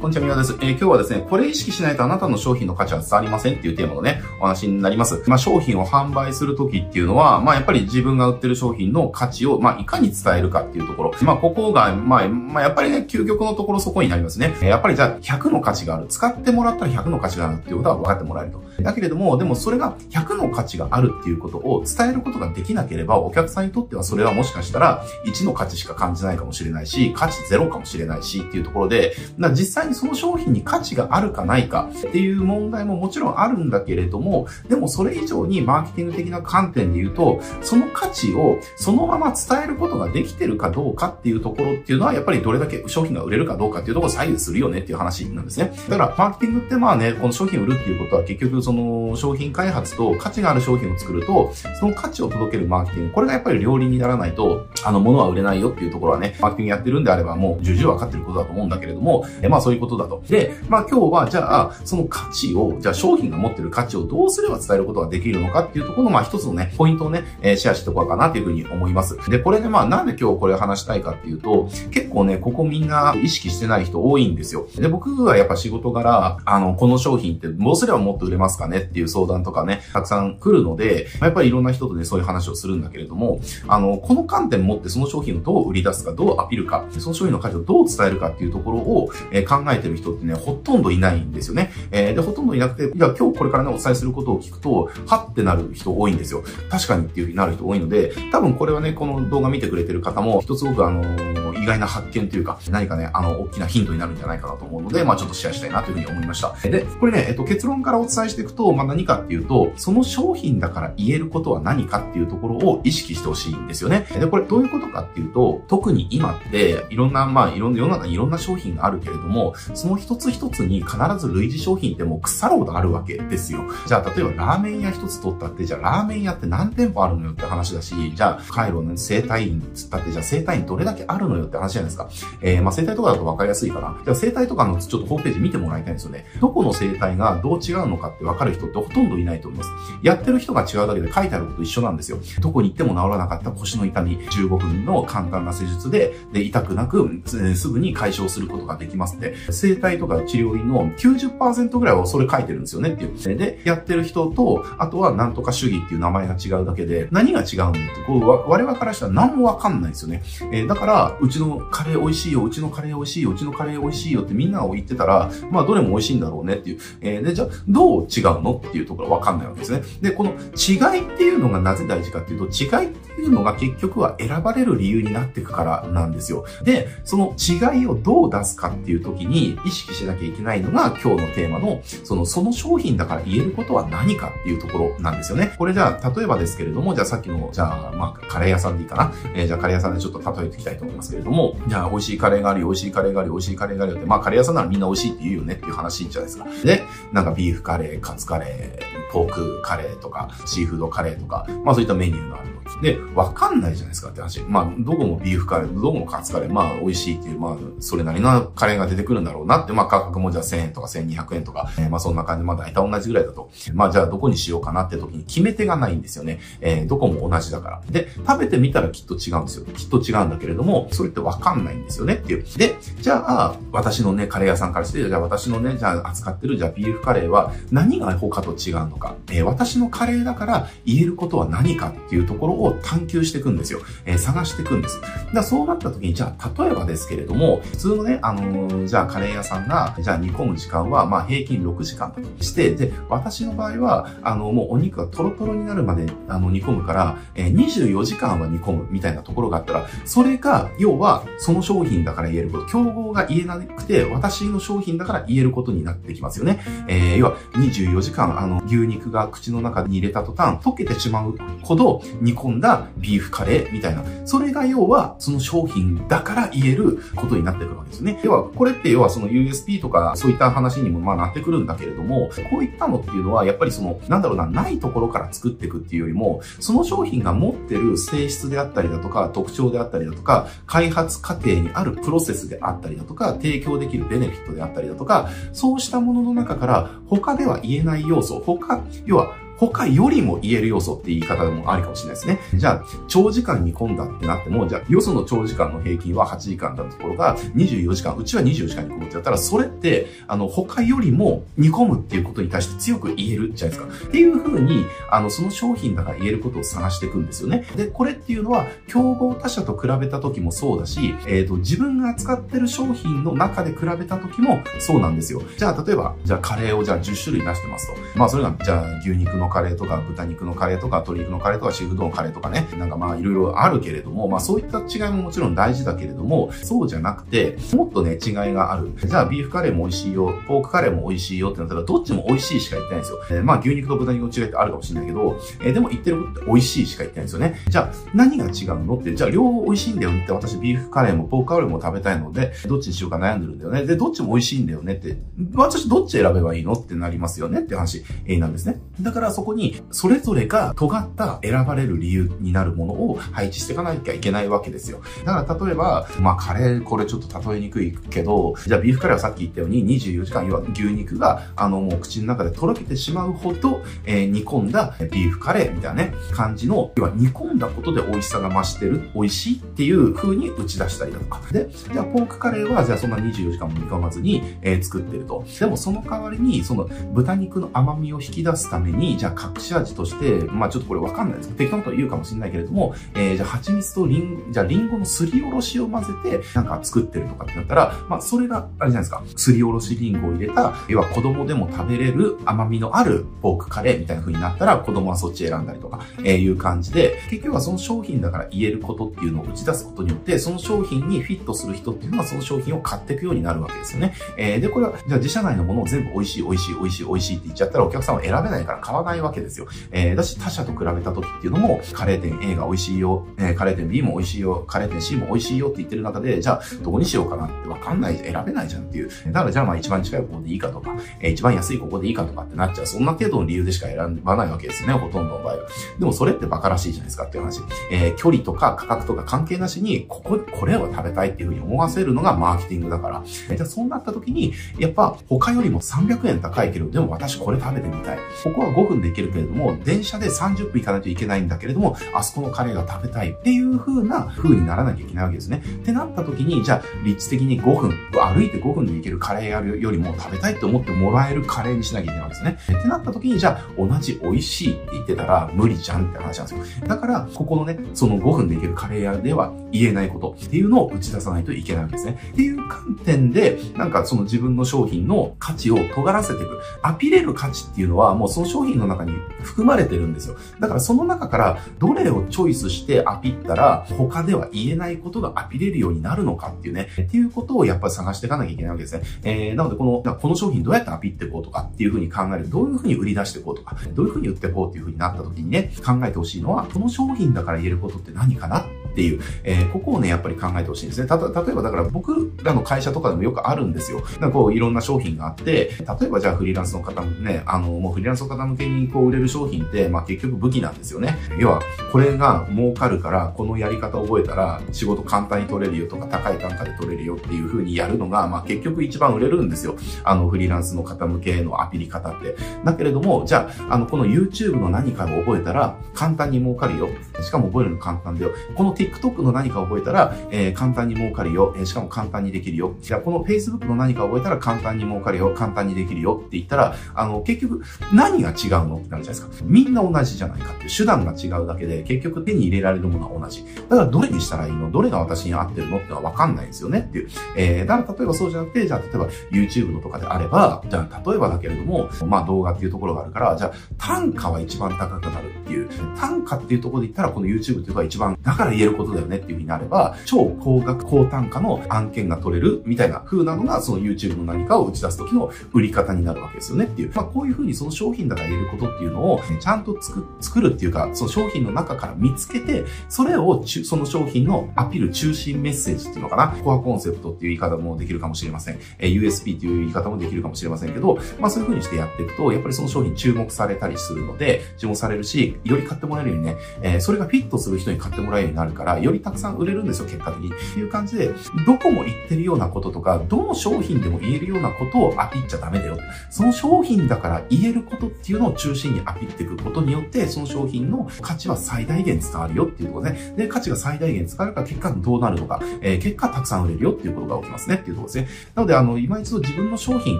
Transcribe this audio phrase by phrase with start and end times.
[0.00, 0.54] こんにちは、みなです。
[0.62, 5.22] えー、今日はですね、これ意識しないとあなたの商品の価値は伝わりませんっていうテーマのね、お話になります。
[5.26, 11.14] まあ、商品を販売するときっていうのは、まあ、やっぱり自分が売ってる商品の価値を、まあ、いかに伝えるかっていうところ。
[11.22, 14.54] まあ、ここが、まあ、まあ、やっぱりね、究極のところそこになりますね。
[14.62, 16.06] やっぱりじゃあ、100の価値がある。
[16.08, 18.60] 使ってもらったら100の価値があるっていうことは分かってもらえると。
[18.82, 29.14] だけれども、でもそれが100の価値があるっていうことを伝えることができなければ、お客さんにとってはそれはもしかしたら1の価値しか感じないかもしれないし、価値0かもしれないしっていうところで、
[29.52, 34.29] 実際にその商品に価値があるかないかっていう問題ももちろんあるんだけれども、
[34.68, 45.72] でもそれ以上にマーケティング的な観点で言うと、その価値をそのまま伝えることができてるかどうかっていうところっていうのは、やっぱりどれだけ商品が売れるかどうかっていうところを左右するよねっていう話なんですね。
[45.88, 60.22] だから、マーケティングってまあね、この商品を売るっていうことは結局その商品開発と価値がある商品を作ると、その価値を届けるマーケティング、これがやっぱり両輪にならないと、あの、物は売れないよっていうところはね、マーケティングやってるんであればもう重々わかってることだと思うんだけれども、えまあそういうことだと。
[60.28, 69.16] で、まあ今日はじゃあ、その価値を、じゃあ商品が持ってる価値をどううすれば伝えることができるのかっていうところの、まあ一つのね、ポイントをね、えー、シェアしておこうかなというふうに思います。
[69.30, 74.66] で、これでまあなんで今日これ話したいかっていうと、結構ね、ここみんな意識してない人多いんですよ。
[74.76, 91.72] で、僕はやっぱ仕事柄、あの、この商品ってどうすればもっと売れますかねっていう相談とかね、たくさん来るので、やっぱりいろんな人とね、そういう話をするんだけれども、あの、この観点持ってその商品をどう売り出すか、どうアピールか、その商品の価値をどう伝えるかっていうところを、えー、考えてる人ってね、ほとんどいないんですよね。
[91.90, 96.42] えー、で、ほとんどいなくて、いや、今日これからね、お伝えすることを聞くと、はってなる人多いんですよ。
[96.70, 106.54] 確かにっていうふうになる人多いので、多分これはね、この動画見てくれてる方も、一つ僕あのー、意外な発見というか、何かね、あの、大きなヒントになるんじゃないかなと思うので、まあちょっとシェアしたいなというふうに思いました。
[106.68, 114.06] で、これね、えっと、結論からお伝えしていくと、まあ何かっていうと、その商品だから言えることは何かっていうところを意識してほしいんですよね。
[114.10, 123.64] で、これどういうことかっていうと、特に今って、いろんな、まあいろんな世の中にいろんな商品があるけれども、その一つ一つに必ず類似商品ってもう腐るほどあるわけですよ。
[123.86, 132.08] じゃあ、例えばラーメン屋一つ取ったって、じゃあラーメン屋って何店舗あるのよって話だし、じゃあ、カイロの生体院つったって、じゃあ生体院どれだけあるのよって話じゃないですか。
[132.40, 134.00] えー、まあ生体とかだと分かりやすいかな。
[134.04, 136.24] じゃあ生体とかのちょっとホームページ見てもらいたいんですよね。
[136.40, 139.70] どこの生体がどう違うのかって分かる人ってほとんどいないと思います。
[140.02, 142.18] やってる人が違うだけで書いてあること一緒なんですよ。
[142.40, 149.34] どこに行っても治らなかった腰の痛み、15分の簡単な施術で、で、痛くなく、すぐに解消することができますって。
[149.50, 153.10] 生体とか治療院の90%ぐらいはそれ書いてるんですよねっていう。
[153.36, 160.22] で、やってる人と、あとはなんとか主義っていう名前が違うだけで、何が違うんだって、こう、我々からしたら何もわかんないですよね。
[160.52, 166.78] えー、だから、うちのカレー美味しいよ、うちのカレー美味しいよ、うちのカレー美味しいよってみんなが言ってたら、まあ、どれも美味しいんだろうねっていう。
[167.00, 169.82] えー、で、じゃあ、どう違うのっていうところわかんないわけですね。
[170.00, 176.44] で、この違いっていうのがなぜ大事かっていうと、違いっていうのが結局は選ばれる理由になっていくからなんですよ。
[176.62, 185.54] で、その違いをどう出すかっていう時に意識しなきゃいけないのが今日のテーマの、その、その商品だから言えることは何かっていうところなんですよね。
[185.58, 189.12] これじゃあ、例えばですけれども、じゃあさっきの、じゃあ、まあ、カレー屋さんでいいかな。
[189.34, 191.29] えー、じゃあカレー屋さんでちょっと例えていきたいと思いますけれども、
[191.66, 196.46] じゃあ、美味しいカレーがあるよ、美味しいカレーがあるよ、美味しいカレーがあるよって、まあ、カレー屋さんならみんな美味しいって言うよねっていう話じゃないですか。
[196.64, 196.82] で、
[197.12, 202.49] なんかビーフカレー、カツカレー、ポークカレーとか、シーフードカレーとか、まあそういったメニューがある
[202.82, 204.40] で、わかんないじゃないですかって話。
[204.42, 213.50] まあ、どこもビーフカレー、どこもカツカレー、まあ、美味しいっていう、まあ、それなりのカレーが出てくるんだろうなって、まあ、価格もじゃあ1000円とか1200円とか、えー、まあ、そんな感じ、まあ、大体同じぐらいだと。
[213.74, 216.40] まあ、じゃあどこにしようかなって時に決め手がないんですよね。
[216.60, 217.82] えー、どこも同じだから。
[217.90, 219.66] で、食べてみたらきっと違うんですよ。
[219.66, 222.44] きっと違うんだけれども、それってわかんないんですよねっていう。
[222.56, 229.14] で、じゃあ、私のね、カレー屋さんからして、じゃあ私のね、じゃあ扱ってる、じゃあビーフカレーは何が他と違うのか。
[229.30, 233.80] えー、私のカレーだから言えることは何かっていうところを探求していくんですよ。
[234.04, 235.00] えー、探していくんです。
[235.34, 256.62] だそうなった時に、じゃあ、例えばですけれども、普通のね、あのー、じゃあカレー屋さんが、じゃあ煮込む時間は、まあ平均6時間だとして、で、私の場合は、あの、もうお肉がトロトロになるまで、あの、煮込むから、えー、24時間は煮込むみたいなところがあったら、それが、要は、その商品だから言えること、競合が言えなくて、私の商品だから言えることになってきますよね。
[256.88, 264.04] えー、要は、24時間、あの、牛肉が口の中に入れた途端、溶けてしまうほど煮込んだビーフカレーみたいな。
[264.24, 268.20] それが要は、その商品だから言えることになってくるわけですね。
[268.22, 289.34] 要は、これって要はその USP とかそういった話にもまあなってくるんだけれども、こういったのっていうのは、やっぱりその、なんだろうな、ないところから作っていくっていうよりも、その商品が持ってる性質であったりだとか、特徴であったりだとか、開発過程にあるプロセスであったりだとか、提供できるベネフィットであったりだとか、そうしたものの中から他では言えない要素、他、要は
[289.68, 292.40] 他よりも言える要素って言い方でもありかもしれないですね。
[292.54, 304.06] じゃあ、長時間煮込んだってなっても、じゃあ、よその長時間の平均は8時間だったところが24時間、うちは24時間煮込むってやったら、それって、あの、他よりも煮込むっていうことに対して強く言えるじゃないですか。
[304.08, 307.66] っていうふうに、あの、その商品だから言えることを探していくんですよね。
[307.76, 315.42] で、これっていうのは、競合他社と比べた時もそうだし、えっ、ー、と、自分が扱ってる商品の中で比べた時もそうなんですよ。
[315.58, 318.18] じゃあ、例えば、じゃあカレーをじゃあ10種類出してますと。
[318.18, 328.92] まあ、それが、じゃあ牛肉のカレーとか豚肉のカレーとか鶏肉のカレーとかシーフードのカレーとかね、なんかまあいろいろあるけれども、まあそういった違いももちろん大事だけれども、そうじゃなくて、もっとね、違いがある。
[328.96, 333.18] じゃあビーフカレーも美味しいよ、ポークカレーも美味しいよってなったら、どっちも美味しいしか言ってないんですよ。
[333.30, 337.60] えー、まあ牛肉と豚肉の違いってあるかもしれないけど、えー、でも言ってることって美味しいしか言ってないんですよね。
[337.68, 343.84] じゃあ何が違うのって、じゃあ両方美味しいんだよって私ビーフカレーもポークカレーも食べたいので、どっちにしようか悩んでるんだよね。
[343.84, 345.18] で、どっちも美味しいんだよねって、
[345.54, 348.80] 私どっち選べばいいのってなりますよねって話、えー、なんですね。
[349.00, 355.00] だからそこに、それぞれが尖った選ばれる理由になるものを配置していかなきゃいけないわけですよ。
[355.24, 371.40] だから例えば、まあカレー、これちょっと例えにくいけど、じゃあビーフカレーはさっき言ったように24時間、要は牛肉が、あのもう口の中でとろけてしまうほど、えー、煮込んだビーフカレーみたいなね、感じの、要は煮込んだことで美味しさが増してる、美味しいっていう風に打ち出したりだとか。
[371.50, 375.46] で、じゃあポークカレーは、じゃあそんな24時間も煮込まずに、えー、作ってると。
[375.58, 404.14] でもその代わりに、その豚肉の甘みを引き出すために、じゃ隠し味として、まあちょっとこれわかんないですけど、適当なこと言うかもしれないけれども、えー、じゃあ蜂蜜とリン、じゃあリンゴのすりおろしを混ぜて、なんか作ってるとかってなったら、まあそれが、あれじゃないですか、すりおろしリンゴを入れた、要は子供でも食べれる甘みのあるポークカレーみたいな風になったら、子供はそっち選んだりとか、えー、いう感じで、結局はその商品だから言えることっていうのを打ち出すことによって、その商品にフィットする人っていうのはその商品を買っていくようになるわけですよね。
[404.36, 409.66] えー、で、これは、じゃあ自社内のものを全部美味しい美味しい美味しい美味しいって言っちゃったらお客さんは選べないから買わないないわけですよ。
[409.90, 419.10] えー、だし他社と比べた時っていうのも、カレー店 A が美味しいよ、えー、カレー店 B も美味しいよ、カレー店 C も美味しいよって言ってる中で、じゃあどこにしようかなってわかんない、選べないじゃんっていう。
[419.26, 422.86] だからじゃあまあ一番近いここでいいかとか、えー、一番安いここでいいかとかってなっちゃう。
[422.86, 425.58] そんな程度の理由でしか選ばないわけですね、ほとんどの場合は。
[425.98, 427.60] でもそれって馬鹿らしいじゃないですかっていう話。
[427.90, 433.22] えー、距離とか価格とか関係なしに、ここ、これを食べたいっていうふうに思わせるのがマーケティングだから。
[433.48, 438.18] えー、じゃあそうなった時に、やっぱ他よりも300円高いけど、でも私これ食べてみたい。
[438.44, 445.62] ここは5分で行けるけれども、電車で30分行かないといけないんだけれども、あそこのカレーが食べたいっていう風な風にならなきゃいけないわけですね。
[445.64, 452.58] ってなった時に、じゃあ、立地的に5分、歩いて5分で行けるカレーやるよりも食べたいって思ってもらえるカレーにしなきゃいけないわけですね。
[452.78, 456.86] ってなった時に、じゃあ、同じ美味しいって言ってたら無理じゃんって話なんですよ。
[456.86, 462.18] だから、ここのね、その5分で行けるカレー屋では言えないことっていうのを打ち出さないといけないわけですね。
[462.32, 466.60] っていう観点で、なんかその自分の商品の価値を尖らせていく。
[466.82, 470.36] アピれる価値っていうのはもうその商品の中に含まれてるんですよ。
[470.58, 479.02] だからその中からどれをチョイスしてアピったら他では言えないことがアピれるようになるのかっていうね、っていうことをやっぱり探していかなきゃいけないわけですね。
[479.22, 482.50] えー、なのでこの、この商品どうやってアピっていこうとかっていうふうに考える。
[482.50, 491.06] どういうふうに売り出していこうとか、どういうふうに売っていこうっていうふうになった時にね、考えてほしいのは、この商品だから言えることって何かなっていう、えー、ここをね、やっぱり考えてほしいんですね。
[491.06, 494.02] た、例えばだから僕らの会社とかでもよくあるんですよ。
[494.20, 495.70] なんかこういろんな商品があって、
[496.00, 501.16] 例えばじゃあフリーランスの方もね、あの、もうフリーランスの方向けにこう売れる商品って、まあ結局武器なんですよね。
[501.38, 501.60] 要は、
[501.92, 509.76] これが儲かるから、このやり方を覚えたら仕事簡単に取れるよとか、高い単価で取れるよっていう風にやるのが、まあ結局一番売れるんですよ。
[510.04, 512.36] あの、フリーランスの方向けのアピり方って。
[512.64, 516.88] だけれども、じゃあ、あの、この YouTube の何かを覚えたら、簡単に儲かるよ。
[517.20, 518.32] しかも覚えるの簡単だよ。
[518.54, 521.54] この TikTok の何かを覚えたら、えー、簡単に儲かるよ。
[521.56, 522.74] えー、しかも簡単にできるよ。
[522.80, 525.34] じゃあ、この Facebook の何かを覚えたら簡単に儲かるよ。
[525.34, 528.76] 簡単にできるよって言ったら、あの、結局、何が違うの？
[528.78, 529.44] ってなるじゃないですか。
[529.44, 530.70] みんな同じじゃないかっていう。
[530.70, 533.44] 手段が違うだけで、結局手に入れられるものは同じ。
[533.68, 534.70] だから、どれにしたらいいの？
[534.70, 535.78] どれが私に合ってるの？
[535.78, 537.08] ってのはわかんないですよねっていう。
[537.36, 545.68] えー、だから、例えばそうじゃなくて、じゃあ、例えば YouTube のとかであれば、じゃあ、例えばだけれども、まあ、動画っていうところがあるから、じゃあ、単価は一番高くなるっていう。
[545.96, 556.92] 単価っていうところで言ったら、この YouTube っていうのが一番、だから言えることだよねっていう風になれば、超高額、高単価の案件が取れるみたいな風なのが、その YouTube の何かを打ち出す時の売り方になるわけですよねっていう。
[556.94, 566.28] まあ、こういう風にその商品だから言えることっていうのを、ちゃんと作るっていうか、その商品の中から見つけて、それをその商品のアピール中心メッセージっていうのかな。
[566.42, 568.58] コアコンセプトっていう言い方もできるかもしれません。
[568.78, 580.28] え USP っていう言い方もできるかもしれませんけど、まあそういう風にしてやっていくと、やっぱりその商品注目されたりするので、注目されるし、より買ってもらえるようにね、えー、それがフィットする人に買ってもらえるようになるかから、よりたくさん売れるんですよ、結果的に。
[580.28, 581.08] っていう感じで、
[581.46, 585.78] どこも言ってるようなこととか、どの商品でも言えるようなことをアピっちゃダメだよ。
[586.10, 593.14] その商品だから言えることっていうのを中心にアピっていくことによって、その商品の価値は最大限伝わるよっていうところね。
[593.16, 598.08] で、価値が最大限使わるから結果どうなるのか、えー、結果たくさん売れるよっていうことが起きますねっていうところですね。
[598.34, 599.98] なので、あの、今一度自分の商品、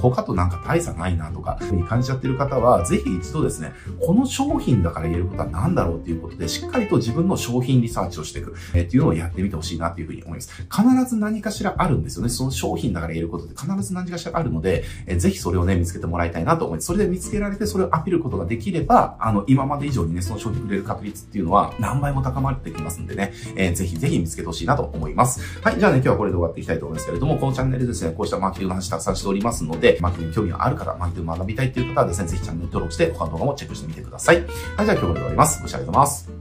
[0.00, 10.50] 他となんか大差ないなとか、に感じちゃってる方は、ぜひ一度ですね、この商品だから言えることは何だろうっていうことで、しっかりと自分の商品リサーチをしていく、えー、っていうのをやってみてほしいなっていうふうに思います。
[10.70, 12.28] 必ず何かしらあるんですよね。
[12.28, 16.86] その商品だから言えることって必ず何かしらあるので、えー、ぜひそれをね、見つけてもらいたいなと思います。
[16.86, 25.40] それで見つけられて、それをアピることができれば、あの、今まで以上にね、その商品売れる確率っていうのは何倍も高まってきますんでね、えー、ぜひぜひ見つけてほしいなと思います。
[25.62, 34.36] はい、じゃあね、今日はこれで終わっていきたいと思いますけれども、このチャンネルですね、こうしたマーケティングの話たくさんしておりますので、マーケティング興味がある方、マーケティング学びたいっていう方はですね、ぜひチャンネル登録して他の動画もチェックしてみてください。
[34.36, 35.62] はい、じゃあ今日はこれで終わります。
[35.62, 36.39] ご視聴ありがとうございます。